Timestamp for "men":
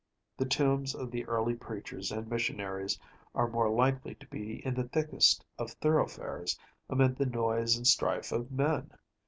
8.51-8.89